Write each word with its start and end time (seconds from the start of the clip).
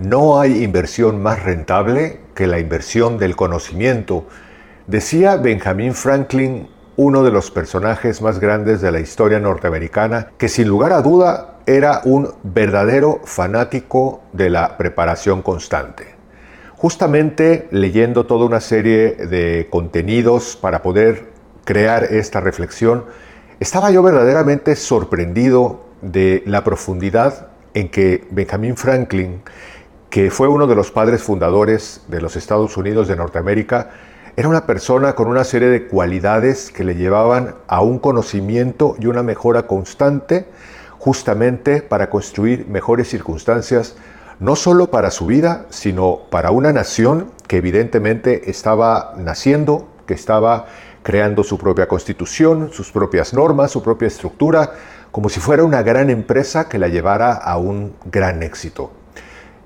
No 0.00 0.40
hay 0.40 0.64
inversión 0.64 1.22
más 1.22 1.42
rentable 1.42 2.20
que 2.34 2.46
la 2.46 2.58
inversión 2.58 3.18
del 3.18 3.36
conocimiento, 3.36 4.24
decía 4.86 5.36
Benjamin 5.36 5.92
Franklin, 5.92 6.70
uno 6.96 7.22
de 7.22 7.30
los 7.30 7.50
personajes 7.50 8.22
más 8.22 8.40
grandes 8.40 8.80
de 8.80 8.92
la 8.92 9.00
historia 9.00 9.40
norteamericana, 9.40 10.28
que 10.38 10.48
sin 10.48 10.68
lugar 10.68 10.94
a 10.94 11.02
duda 11.02 11.58
era 11.66 12.00
un 12.04 12.32
verdadero 12.42 13.20
fanático 13.24 14.22
de 14.32 14.48
la 14.48 14.78
preparación 14.78 15.42
constante. 15.42 16.06
Justamente 16.76 17.68
leyendo 17.70 18.24
toda 18.24 18.46
una 18.46 18.60
serie 18.60 19.16
de 19.16 19.68
contenidos 19.68 20.56
para 20.56 20.80
poder 20.80 21.26
crear 21.66 22.04
esta 22.04 22.40
reflexión, 22.40 23.04
estaba 23.60 23.90
yo 23.90 24.02
verdaderamente 24.02 24.76
sorprendido 24.76 25.84
de 26.00 26.42
la 26.46 26.64
profundidad 26.64 27.48
en 27.74 27.90
que 27.90 28.26
Benjamin 28.30 28.76
Franklin 28.76 29.42
que 30.10 30.32
fue 30.32 30.48
uno 30.48 30.66
de 30.66 30.74
los 30.74 30.90
padres 30.90 31.22
fundadores 31.22 32.02
de 32.08 32.20
los 32.20 32.34
Estados 32.34 32.76
Unidos 32.76 33.06
de 33.06 33.14
Norteamérica, 33.14 33.90
era 34.36 34.48
una 34.48 34.66
persona 34.66 35.14
con 35.14 35.28
una 35.28 35.44
serie 35.44 35.68
de 35.68 35.86
cualidades 35.86 36.70
que 36.72 36.82
le 36.82 36.96
llevaban 36.96 37.54
a 37.68 37.80
un 37.80 38.00
conocimiento 38.00 38.96
y 38.98 39.06
una 39.06 39.22
mejora 39.22 39.68
constante 39.68 40.46
justamente 40.98 41.80
para 41.80 42.10
construir 42.10 42.66
mejores 42.66 43.08
circunstancias, 43.08 43.96
no 44.40 44.56
solo 44.56 44.90
para 44.90 45.10
su 45.10 45.26
vida, 45.26 45.66
sino 45.70 46.22
para 46.28 46.50
una 46.50 46.72
nación 46.72 47.30
que 47.46 47.58
evidentemente 47.58 48.50
estaba 48.50 49.14
naciendo, 49.16 49.88
que 50.06 50.14
estaba 50.14 50.66
creando 51.02 51.44
su 51.44 51.56
propia 51.56 51.88
constitución, 51.88 52.70
sus 52.72 52.90
propias 52.90 53.32
normas, 53.32 53.70
su 53.70 53.82
propia 53.82 54.08
estructura, 54.08 54.72
como 55.12 55.28
si 55.28 55.40
fuera 55.40 55.64
una 55.64 55.82
gran 55.82 56.10
empresa 56.10 56.68
que 56.68 56.78
la 56.78 56.88
llevara 56.88 57.32
a 57.32 57.56
un 57.56 57.94
gran 58.04 58.42
éxito. 58.42 58.90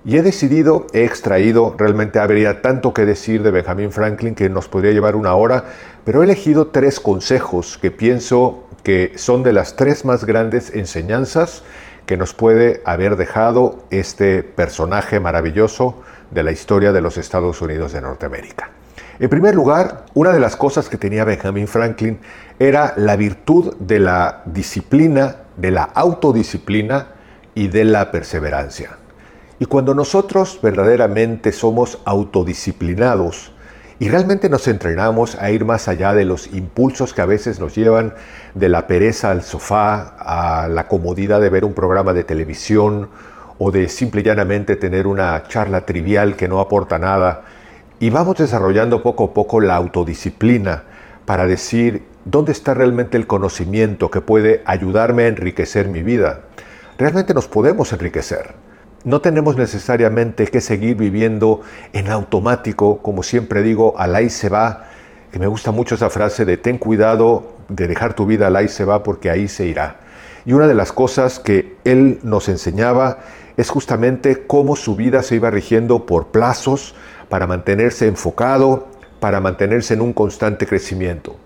Y 0.07 0.19
he 0.19 0.23
decidido, 0.23 0.87
he 0.93 1.05
extraído, 1.05 1.75
realmente 1.79 2.19
habría 2.19 2.61
tanto 2.61 2.93
que 2.93 3.07
decir 3.07 3.43
de 3.43 3.51
Benjamin 3.51 3.91
Franklin 3.91 4.35
que 4.35 4.51
nos 4.51 4.69
podría 4.69 4.93
llevar 4.93 5.17
una 5.17 5.35
hora, 5.35 5.65
pero 6.05 6.21
he 6.21 6.25
elegido 6.25 6.67
tres 6.67 7.01
consejos 7.01 7.79
que 7.79 7.91
pienso 7.91 8.65
que 8.83 9.13
son 9.17 9.43
de 9.43 9.55
las 9.55 9.77
tres 9.77 10.05
más 10.05 10.27
grandes 10.27 10.75
enseñanzas 10.75 11.63
que 12.05 12.19
nos 12.19 12.35
puede 12.35 12.83
haber 12.85 13.17
dejado 13.17 13.79
este 13.89 14.43
personaje 14.43 15.21
maravilloso 15.21 16.03
de 16.31 16.43
la 16.43 16.53
historia 16.53 16.93
de 16.93 17.01
los 17.01 17.17
Estados 17.17 17.63
Unidos 17.63 17.95
de 17.95 18.03
Norteamérica. 18.03 18.73
En 19.19 19.31
primer 19.31 19.55
lugar, 19.55 20.05
una 20.13 20.33
de 20.33 20.41
las 20.41 20.55
cosas 20.55 20.91
que 20.91 20.99
tenía 20.99 21.25
Benjamin 21.25 21.67
Franklin 21.67 22.19
era 22.59 22.93
la 22.99 23.17
virtud 23.17 23.75
de 23.79 24.01
la 24.01 24.43
disciplina, 24.45 25.37
de 25.57 25.71
la 25.71 25.85
autodisciplina 25.85 27.07
y 27.55 27.69
de 27.69 27.85
la 27.85 28.11
perseverancia. 28.11 28.99
Y 29.59 29.67
cuando 29.67 29.95
nosotros 29.95 30.59
verdaderamente 30.63 31.53
somos 31.53 31.99
autodisciplinados 32.05 33.53
y 34.01 34.09
realmente 34.09 34.49
nos 34.49 34.67
entrenamos 34.67 35.37
a 35.37 35.51
ir 35.51 35.65
más 35.65 35.87
allá 35.87 36.13
de 36.15 36.25
los 36.25 36.49
impulsos 36.53 37.15
que 37.15 37.23
a 37.23 37.27
veces 37.27 37.61
nos 37.61 37.77
llevan 37.77 38.15
de 38.55 38.69
la 38.69 38.89
pereza 38.89 39.31
al 39.31 39.43
sofá, 39.43 40.17
a 40.19 40.69
la 40.69 40.89
comodidad 40.89 41.41
de 41.41 41.51
ver 41.51 41.65
un 41.65 41.75
programa 41.75 42.13
de 42.13 42.25
televisión 42.25 43.09
o 43.59 43.71
de 43.71 43.89
simple 43.89 44.23
y 44.23 44.25
llanamente 44.25 44.75
tener 44.75 45.07
una 45.07 45.45
charla 45.47 45.87
trivial 45.87 46.35
que 46.35 46.49
no 46.49 46.59
aporta 46.59 46.99
nada, 46.99 47.45
y 48.01 48.11
vamos 48.11 48.37
desarrollando 48.37 49.03
poco 49.03 49.25
a 49.25 49.33
poco 49.33 49.61
la 49.61 49.77
autodisciplina 49.77 50.83
para 51.25 51.47
decir 51.47 52.03
dónde 52.25 52.51
está 52.51 52.75
realmente 52.75 53.17
el 53.17 53.29
conocimiento 53.29 54.11
que 54.11 54.21
puede 54.21 54.63
ayudarme 54.67 55.23
a 55.23 55.29
enriquecer 55.29 55.89
mi 55.89 56.03
vida. 56.03 56.41
Realmente 56.99 57.33
nos 57.33 57.47
podemos 57.47 57.93
enriquecer. 57.93 58.64
No 59.05 59.21
tenemos 59.21 59.59
necesariamente 59.59 60.47
que 60.47 60.63
seguir 60.63 60.97
viviendo 60.97 61.61
en 61.93 62.09
automático, 62.11 63.03
como 63.03 63.23
siempre 63.23 63.63
digo, 63.63 63.95
al 63.99 64.15
ahí 64.15 64.31
se 64.31 64.49
va, 64.49 64.87
que 65.31 65.39
me 65.39 65.47
gusta 65.47 65.73
mucho 65.73 65.97
esa 65.97 66.09
frase 66.09 66.47
de 66.47 66.57
ten 66.57 66.79
cuidado 66.79 67.53
de 67.69 67.87
dejar 67.87 68.15
tu 68.15 68.25
vida 68.25 68.47
al 68.47 68.57
ahí 68.57 68.69
se 68.69 68.87
va 68.87 69.03
porque 69.03 69.29
ahí 69.29 69.47
se 69.47 69.67
irá. 69.67 70.01
Y 70.47 70.55
una 70.55 70.67
de 70.67 70.75
las 70.75 70.91
cosas 70.91 71.39
que 71.39 71.77
él 71.85 72.19
nos 72.23 72.49
enseñaba 72.49 73.19
es 73.59 73.69
justamente 73.69 74.47
cómo 74.47 74.75
su 74.75 74.97
vida 74.97 75.23
se 75.23 75.35
iba 75.35 75.51
rigiendo 75.51 76.07
por 76.07 76.29
plazos 76.29 76.95
para 77.29 77.47
mantenerse 77.47 78.07
enfocado, 78.07 78.89
para 79.21 79.39
mantenerse 79.39 79.93
en 79.93 80.01
un 80.01 80.15
constante 80.15 80.67
crecimiento. 80.67 81.37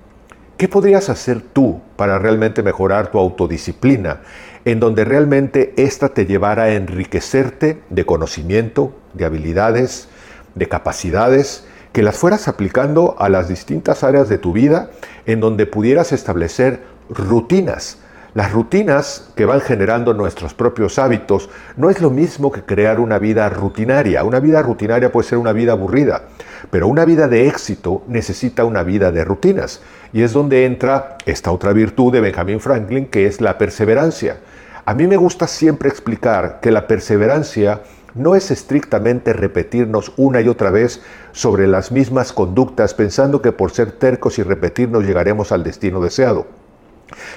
¿Qué 0.58 0.66
podrías 0.66 1.08
hacer 1.08 1.40
tú 1.40 1.80
para 1.94 2.18
realmente 2.18 2.64
mejorar 2.64 3.12
tu 3.12 3.20
autodisciplina, 3.20 4.22
en 4.64 4.80
donde 4.80 5.04
realmente 5.04 5.72
ésta 5.76 6.08
te 6.08 6.26
llevara 6.26 6.64
a 6.64 6.74
enriquecerte 6.74 7.80
de 7.90 8.04
conocimiento, 8.04 8.92
de 9.14 9.24
habilidades, 9.24 10.08
de 10.56 10.66
capacidades, 10.66 11.64
que 11.92 12.02
las 12.02 12.16
fueras 12.16 12.48
aplicando 12.48 13.14
a 13.20 13.28
las 13.28 13.48
distintas 13.48 14.02
áreas 14.02 14.28
de 14.28 14.38
tu 14.38 14.52
vida, 14.52 14.90
en 15.26 15.38
donde 15.38 15.64
pudieras 15.66 16.10
establecer 16.10 16.82
rutinas, 17.08 17.98
las 18.38 18.52
rutinas 18.52 19.32
que 19.34 19.46
van 19.46 19.60
generando 19.60 20.14
nuestros 20.14 20.54
propios 20.54 21.00
hábitos 21.00 21.50
no 21.76 21.90
es 21.90 22.00
lo 22.00 22.08
mismo 22.08 22.52
que 22.52 22.62
crear 22.62 23.00
una 23.00 23.18
vida 23.18 23.48
rutinaria. 23.48 24.22
Una 24.22 24.38
vida 24.38 24.62
rutinaria 24.62 25.10
puede 25.10 25.28
ser 25.28 25.38
una 25.38 25.52
vida 25.52 25.72
aburrida, 25.72 26.22
pero 26.70 26.86
una 26.86 27.04
vida 27.04 27.26
de 27.26 27.48
éxito 27.48 28.04
necesita 28.06 28.64
una 28.64 28.84
vida 28.84 29.10
de 29.10 29.24
rutinas. 29.24 29.80
Y 30.12 30.22
es 30.22 30.32
donde 30.32 30.66
entra 30.66 31.18
esta 31.26 31.50
otra 31.50 31.72
virtud 31.72 32.12
de 32.12 32.20
Benjamin 32.20 32.60
Franklin, 32.60 33.06
que 33.06 33.26
es 33.26 33.40
la 33.40 33.58
perseverancia. 33.58 34.36
A 34.84 34.94
mí 34.94 35.08
me 35.08 35.16
gusta 35.16 35.48
siempre 35.48 35.88
explicar 35.88 36.60
que 36.62 36.70
la 36.70 36.86
perseverancia 36.86 37.80
no 38.14 38.36
es 38.36 38.52
estrictamente 38.52 39.32
repetirnos 39.32 40.12
una 40.16 40.40
y 40.40 40.48
otra 40.48 40.70
vez 40.70 41.02
sobre 41.32 41.66
las 41.66 41.90
mismas 41.90 42.32
conductas 42.32 42.94
pensando 42.94 43.42
que 43.42 43.50
por 43.50 43.72
ser 43.72 43.90
tercos 43.90 44.38
y 44.38 44.44
repetirnos 44.44 45.02
llegaremos 45.02 45.50
al 45.50 45.64
destino 45.64 46.00
deseado. 46.00 46.57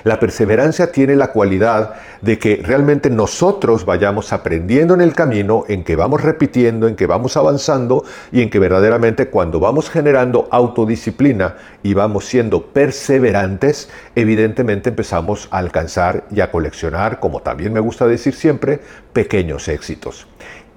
La 0.04 0.20
perseverancia 0.20 0.92
tiene 0.92 1.16
la 1.16 1.32
cualidad 1.32 1.96
de 2.22 2.38
que 2.38 2.62
realmente 2.64 3.09
nosotros 3.09 3.86
vayamos 3.86 4.34
aprendiendo 4.34 4.94
en 4.94 5.02
el 5.02 5.14
camino, 5.14 5.64
en 5.68 5.84
que 5.84 5.96
vamos 5.96 6.22
repitiendo, 6.22 6.88
en 6.88 6.96
que 6.96 7.08
vamos 7.08 7.38
avanzando 7.38 8.04
y 8.32 8.42
en 8.42 8.50
que 8.50 8.59
verdaderamente 8.59 9.30
cuando 9.30 9.59
vamos 9.59 9.90
generando 9.90 10.48
autodisciplina 10.52 11.56
y 11.84 11.94
vamos 11.94 12.26
siendo 12.26 12.68
perseverantes, 12.68 13.90
evidentemente 14.16 14.90
empezamos 14.90 15.48
a 15.52 15.59
alcanzar 15.59 16.26
y 16.32 16.42
a 16.42 16.52
coleccionar, 16.52 17.20
como 17.20 17.42
también 17.42 17.74
me 17.74 17.80
gusta 17.80 18.08
decir 18.08 18.34
siempre, 18.34 18.80
pequeños 19.14 19.68
éxitos. 19.68 20.28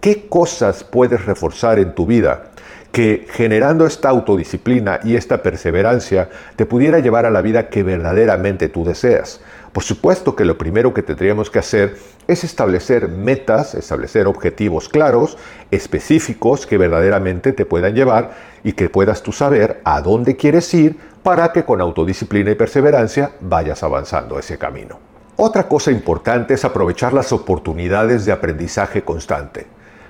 ¿Qué 0.00 0.28
cosas 0.28 0.84
puedes 0.84 1.24
reforzar 1.24 1.78
en 1.78 1.94
tu 1.94 2.04
vida? 2.04 2.50
Que 2.94 3.26
generando 3.28 3.86
esta 3.86 4.08
autodisciplina 4.08 5.00
y 5.02 5.16
esta 5.16 5.42
perseverancia 5.42 6.28
te 6.54 6.64
pudiera 6.64 7.00
llevar 7.00 7.26
a 7.26 7.30
la 7.32 7.42
vida 7.42 7.68
que 7.68 7.82
verdaderamente 7.82 8.68
tú 8.68 8.84
deseas. 8.84 9.40
Por 9.72 9.82
supuesto 9.82 10.36
que 10.36 10.44
lo 10.44 10.56
primero 10.56 10.94
que 10.94 11.02
tendríamos 11.02 11.50
que 11.50 11.58
hacer 11.58 11.96
es 12.28 12.44
establecer 12.44 13.08
metas, 13.08 13.74
establecer 13.74 14.28
objetivos 14.28 14.88
claros, 14.88 15.36
específicos, 15.72 16.68
que 16.68 16.78
verdaderamente 16.78 17.52
te 17.52 17.66
puedan 17.66 17.96
llevar 17.96 18.30
y 18.62 18.74
que 18.74 18.88
puedas 18.88 19.24
tú 19.24 19.32
saber 19.32 19.80
a 19.82 20.00
dónde 20.00 20.36
quieres 20.36 20.72
ir 20.72 20.96
para 21.24 21.50
que 21.50 21.64
con 21.64 21.80
autodisciplina 21.80 22.52
y 22.52 22.54
perseverancia 22.54 23.32
vayas 23.40 23.82
avanzando 23.82 24.38
ese 24.38 24.56
camino. 24.56 25.00
Otra 25.34 25.66
cosa 25.66 25.90
importante 25.90 26.54
es 26.54 26.64
aprovechar 26.64 27.12
las 27.12 27.32
oportunidades 27.32 28.24
de 28.24 28.30
aprendizaje 28.30 29.02
constante. 29.02 29.66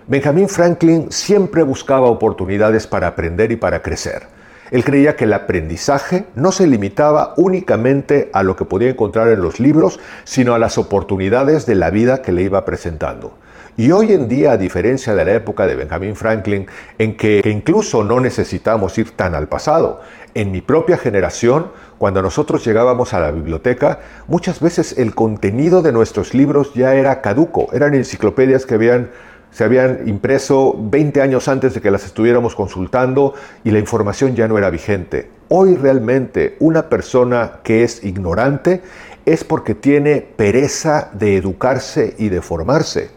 Benjamin 0.06 0.50
Franklin 0.50 1.10
siempre 1.10 1.62
buscaba 1.62 2.08
oportunidades 2.08 2.86
para 2.86 3.06
aprender 3.06 3.50
y 3.52 3.56
para 3.56 3.80
crecer. 3.80 4.24
Él 4.70 4.84
creía 4.84 5.16
que 5.16 5.24
el 5.24 5.32
aprendizaje 5.32 6.26
no 6.34 6.52
se 6.52 6.66
limitaba 6.66 7.32
únicamente 7.38 8.28
a 8.34 8.42
lo 8.42 8.54
que 8.54 8.66
podía 8.66 8.90
encontrar 8.90 9.28
en 9.28 9.40
los 9.40 9.60
libros, 9.60 9.98
sino 10.24 10.54
a 10.54 10.58
las 10.58 10.76
oportunidades 10.76 11.64
de 11.64 11.76
la 11.76 11.88
vida 11.88 12.20
que 12.20 12.32
le 12.32 12.42
iba 12.42 12.66
presentando. 12.66 13.38
Y 13.78 13.92
hoy 13.92 14.12
en 14.12 14.28
día, 14.28 14.52
a 14.52 14.56
diferencia 14.58 15.14
de 15.14 15.24
la 15.24 15.32
época 15.32 15.66
de 15.66 15.74
Benjamin 15.74 16.16
Franklin, 16.16 16.66
en 16.98 17.16
que, 17.16 17.40
incluso 17.44 18.04
no 18.04 18.20
necesitamos 18.20 18.96
ir 18.98 19.12
tan 19.12 19.34
al 19.34 19.48
pasado, 19.48 20.00
en 20.34 20.52
mi 20.52 20.60
propia 20.60 20.98
generación, 20.98 21.68
cuando 21.98 22.20
nosotros 22.20 22.64
llegábamos 22.64 23.14
a 23.14 23.20
la 23.20 23.30
biblioteca, 23.30 24.00
muchas 24.28 24.60
veces 24.60 24.98
el 24.98 25.14
contenido 25.14 25.80
de 25.80 25.92
nuestros 25.92 26.34
libros 26.34 26.74
ya 26.74 26.94
era 26.94 27.20
caduco, 27.20 27.68
eran 27.72 27.94
enciclopedias 27.94 28.66
que 28.66 28.74
habían 28.74 29.10
se 29.54 29.62
habían 29.62 30.08
impreso 30.08 30.74
20 30.76 31.22
años 31.22 31.46
antes 31.46 31.74
de 31.74 31.80
que 31.80 31.92
las 31.92 32.04
estuviéramos 32.04 32.56
consultando 32.56 33.34
y 33.62 33.70
la 33.70 33.78
información 33.78 34.34
ya 34.34 34.48
no 34.48 34.58
era 34.58 34.68
vigente. 34.68 35.30
Hoy 35.48 35.76
realmente 35.76 36.56
una 36.58 36.88
persona 36.88 37.60
que 37.62 37.84
es 37.84 38.02
ignorante 38.02 38.82
es 39.24 39.44
porque 39.44 39.76
tiene 39.76 40.22
pereza 40.22 41.08
de 41.12 41.36
educarse 41.36 42.16
y 42.18 42.30
de 42.30 42.42
formarse. 42.42 43.10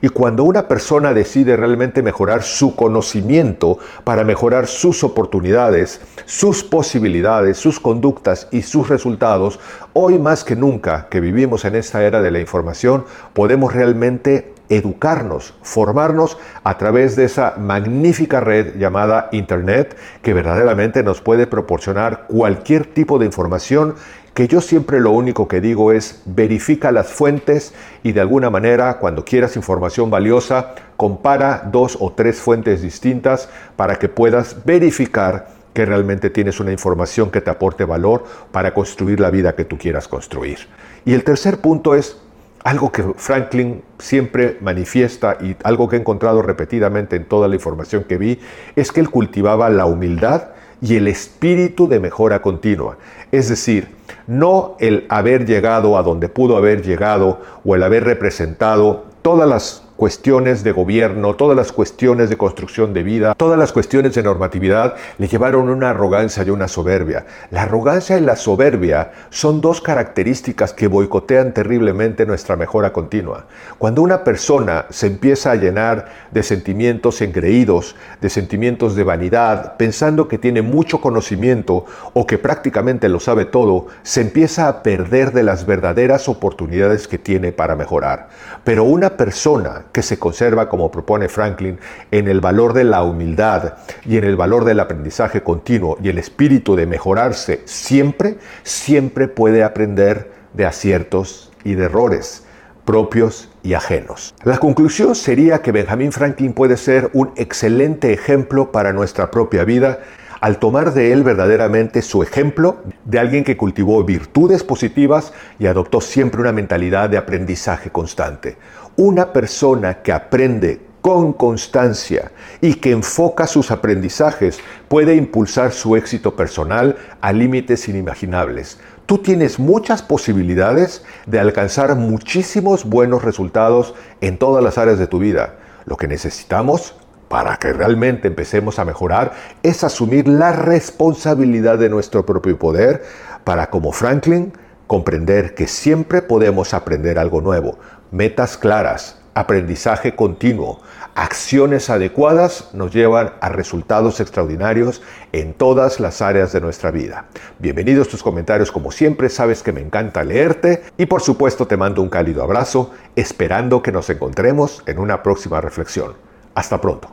Y 0.00 0.10
cuando 0.10 0.44
una 0.44 0.68
persona 0.68 1.12
decide 1.12 1.56
realmente 1.56 2.02
mejorar 2.02 2.44
su 2.44 2.76
conocimiento 2.76 3.78
para 4.04 4.22
mejorar 4.22 4.68
sus 4.68 5.02
oportunidades, 5.02 6.00
sus 6.24 6.62
posibilidades, 6.62 7.58
sus 7.58 7.80
conductas 7.80 8.46
y 8.52 8.62
sus 8.62 8.88
resultados, 8.88 9.58
hoy 9.92 10.20
más 10.20 10.44
que 10.44 10.54
nunca 10.54 11.08
que 11.10 11.20
vivimos 11.20 11.64
en 11.64 11.74
esta 11.74 12.04
era 12.04 12.22
de 12.22 12.30
la 12.30 12.38
información, 12.38 13.04
podemos 13.34 13.74
realmente 13.74 14.54
educarnos, 14.70 15.54
formarnos 15.62 16.38
a 16.64 16.78
través 16.78 17.16
de 17.16 17.24
esa 17.24 17.56
magnífica 17.58 18.40
red 18.40 18.76
llamada 18.78 19.28
Internet 19.32 19.96
que 20.22 20.32
verdaderamente 20.32 21.02
nos 21.02 21.20
puede 21.20 21.46
proporcionar 21.46 22.26
cualquier 22.28 22.86
tipo 22.86 23.18
de 23.18 23.26
información 23.26 23.96
que 24.32 24.46
yo 24.46 24.60
siempre 24.60 25.00
lo 25.00 25.10
único 25.10 25.48
que 25.48 25.60
digo 25.60 25.92
es 25.92 26.22
verifica 26.24 26.92
las 26.92 27.08
fuentes 27.08 27.74
y 28.02 28.12
de 28.12 28.20
alguna 28.20 28.48
manera 28.48 28.98
cuando 28.98 29.24
quieras 29.24 29.56
información 29.56 30.08
valiosa 30.08 30.74
compara 30.96 31.68
dos 31.70 31.98
o 32.00 32.12
tres 32.12 32.40
fuentes 32.40 32.80
distintas 32.80 33.48
para 33.76 33.96
que 33.96 34.08
puedas 34.08 34.64
verificar 34.64 35.48
que 35.74 35.84
realmente 35.84 36.30
tienes 36.30 36.60
una 36.60 36.72
información 36.72 37.30
que 37.30 37.40
te 37.40 37.50
aporte 37.50 37.84
valor 37.84 38.24
para 38.52 38.72
construir 38.72 39.20
la 39.20 39.30
vida 39.30 39.54
que 39.54 39.64
tú 39.64 39.78
quieras 39.78 40.08
construir. 40.08 40.58
Y 41.04 41.14
el 41.14 41.24
tercer 41.24 41.58
punto 41.58 41.94
es 41.94 42.16
algo 42.64 42.92
que 42.92 43.02
Franklin 43.16 43.82
siempre 43.98 44.58
manifiesta 44.60 45.38
y 45.40 45.56
algo 45.62 45.88
que 45.88 45.96
he 45.96 46.00
encontrado 46.00 46.42
repetidamente 46.42 47.16
en 47.16 47.24
toda 47.24 47.48
la 47.48 47.54
información 47.54 48.04
que 48.04 48.18
vi, 48.18 48.38
es 48.76 48.92
que 48.92 49.00
él 49.00 49.10
cultivaba 49.10 49.70
la 49.70 49.86
humildad 49.86 50.50
y 50.82 50.96
el 50.96 51.08
espíritu 51.08 51.88
de 51.88 52.00
mejora 52.00 52.42
continua. 52.42 52.96
Es 53.32 53.48
decir, 53.48 53.88
no 54.26 54.76
el 54.80 55.06
haber 55.08 55.46
llegado 55.46 55.96
a 55.98 56.02
donde 56.02 56.28
pudo 56.28 56.56
haber 56.56 56.82
llegado 56.82 57.40
o 57.64 57.74
el 57.74 57.82
haber 57.82 58.04
representado 58.04 59.04
todas 59.22 59.48
las 59.48 59.84
cuestiones 60.00 60.64
de 60.64 60.72
gobierno, 60.72 61.36
todas 61.36 61.54
las 61.54 61.72
cuestiones 61.72 62.30
de 62.30 62.38
construcción 62.38 62.94
de 62.94 63.02
vida, 63.02 63.34
todas 63.34 63.58
las 63.58 63.70
cuestiones 63.70 64.14
de 64.14 64.22
normatividad 64.22 64.94
le 65.18 65.28
llevaron 65.28 65.68
una 65.68 65.90
arrogancia 65.90 66.42
y 66.42 66.48
una 66.48 66.68
soberbia. 66.68 67.26
La 67.50 67.64
arrogancia 67.64 68.16
y 68.16 68.22
la 68.22 68.36
soberbia 68.36 69.12
son 69.28 69.60
dos 69.60 69.82
características 69.82 70.72
que 70.72 70.86
boicotean 70.86 71.52
terriblemente 71.52 72.24
nuestra 72.24 72.56
mejora 72.56 72.94
continua. 72.94 73.44
Cuando 73.76 74.00
una 74.00 74.24
persona 74.24 74.86
se 74.88 75.08
empieza 75.08 75.50
a 75.50 75.56
llenar 75.56 76.06
de 76.30 76.44
sentimientos 76.44 77.20
engreídos, 77.20 77.94
de 78.22 78.30
sentimientos 78.30 78.94
de 78.94 79.04
vanidad, 79.04 79.76
pensando 79.76 80.28
que 80.28 80.38
tiene 80.38 80.62
mucho 80.62 81.02
conocimiento 81.02 81.84
o 82.14 82.26
que 82.26 82.38
prácticamente 82.38 83.10
lo 83.10 83.20
sabe 83.20 83.44
todo, 83.44 83.88
se 84.02 84.22
empieza 84.22 84.66
a 84.66 84.82
perder 84.82 85.32
de 85.32 85.42
las 85.42 85.66
verdaderas 85.66 86.26
oportunidades 86.26 87.06
que 87.06 87.18
tiene 87.18 87.52
para 87.52 87.76
mejorar. 87.76 88.30
Pero 88.64 88.84
una 88.84 89.18
persona 89.18 89.84
que 89.92 90.02
se 90.02 90.18
conserva, 90.18 90.68
como 90.68 90.90
propone 90.90 91.28
Franklin, 91.28 91.78
en 92.10 92.28
el 92.28 92.40
valor 92.40 92.72
de 92.72 92.84
la 92.84 93.02
humildad 93.02 93.74
y 94.04 94.16
en 94.16 94.24
el 94.24 94.36
valor 94.36 94.64
del 94.64 94.80
aprendizaje 94.80 95.42
continuo 95.42 95.98
y 96.02 96.08
el 96.08 96.18
espíritu 96.18 96.76
de 96.76 96.86
mejorarse 96.86 97.62
siempre, 97.64 98.38
siempre 98.62 99.28
puede 99.28 99.64
aprender 99.64 100.32
de 100.54 100.66
aciertos 100.66 101.52
y 101.64 101.74
de 101.74 101.84
errores 101.84 102.44
propios 102.84 103.48
y 103.62 103.74
ajenos. 103.74 104.34
La 104.42 104.58
conclusión 104.58 105.14
sería 105.14 105.62
que 105.62 105.70
Benjamin 105.70 106.10
Franklin 106.10 106.52
puede 106.52 106.76
ser 106.76 107.10
un 107.12 107.30
excelente 107.36 108.12
ejemplo 108.12 108.72
para 108.72 108.92
nuestra 108.92 109.30
propia 109.30 109.64
vida 109.64 110.00
al 110.40 110.58
tomar 110.58 110.94
de 110.94 111.12
él 111.12 111.22
verdaderamente 111.22 112.02
su 112.02 112.22
ejemplo 112.22 112.78
de 113.04 113.18
alguien 113.18 113.44
que 113.44 113.56
cultivó 113.56 114.02
virtudes 114.04 114.64
positivas 114.64 115.32
y 115.58 115.66
adoptó 115.66 116.00
siempre 116.00 116.40
una 116.40 116.52
mentalidad 116.52 117.10
de 117.10 117.18
aprendizaje 117.18 117.90
constante. 117.90 118.56
Una 118.96 119.32
persona 119.32 120.02
que 120.02 120.12
aprende 120.12 120.80
con 121.00 121.32
constancia 121.32 122.30
y 122.60 122.74
que 122.74 122.90
enfoca 122.90 123.46
sus 123.46 123.70
aprendizajes 123.70 124.60
puede 124.88 125.14
impulsar 125.14 125.72
su 125.72 125.96
éxito 125.96 126.36
personal 126.36 126.96
a 127.20 127.32
límites 127.32 127.88
inimaginables. 127.88 128.78
Tú 129.06 129.18
tienes 129.18 129.58
muchas 129.58 130.02
posibilidades 130.02 131.04
de 131.26 131.40
alcanzar 131.40 131.96
muchísimos 131.96 132.84
buenos 132.84 133.24
resultados 133.24 133.94
en 134.20 134.38
todas 134.38 134.62
las 134.62 134.78
áreas 134.78 134.98
de 134.98 135.06
tu 135.06 135.18
vida. 135.18 135.56
Lo 135.84 135.96
que 135.96 136.06
necesitamos 136.06 136.94
para 137.30 137.58
que 137.58 137.72
realmente 137.72 138.26
empecemos 138.26 138.80
a 138.80 138.84
mejorar 138.84 139.34
es 139.62 139.84
asumir 139.84 140.26
la 140.26 140.50
responsabilidad 140.50 141.78
de 141.78 141.88
nuestro 141.88 142.26
propio 142.26 142.58
poder 142.58 143.04
para, 143.44 143.70
como 143.70 143.92
Franklin, 143.92 144.52
comprender 144.88 145.54
que 145.54 145.68
siempre 145.68 146.22
podemos 146.22 146.74
aprender 146.74 147.20
algo 147.20 147.40
nuevo, 147.40 147.78
metas 148.10 148.56
claras, 148.56 149.20
aprendizaje 149.32 150.16
continuo, 150.16 150.80
acciones 151.14 151.88
adecuadas 151.88 152.70
nos 152.72 152.92
llevan 152.92 153.34
a 153.40 153.48
resultados 153.48 154.18
extraordinarios 154.18 155.00
en 155.30 155.54
todas 155.54 156.00
las 156.00 156.22
áreas 156.22 156.50
de 156.50 156.60
nuestra 156.60 156.90
vida. 156.90 157.26
Bienvenidos 157.60 158.08
tus 158.08 158.24
comentarios 158.24 158.72
como 158.72 158.90
siempre, 158.90 159.28
sabes 159.28 159.62
que 159.62 159.72
me 159.72 159.80
encanta 159.80 160.24
leerte 160.24 160.82
y 160.98 161.06
por 161.06 161.22
supuesto 161.22 161.68
te 161.68 161.76
mando 161.76 162.02
un 162.02 162.08
cálido 162.08 162.42
abrazo 162.42 162.90
esperando 163.14 163.84
que 163.84 163.92
nos 163.92 164.10
encontremos 164.10 164.82
en 164.86 164.98
una 164.98 165.22
próxima 165.22 165.60
reflexión. 165.60 166.14
Hasta 166.56 166.80
pronto. 166.80 167.12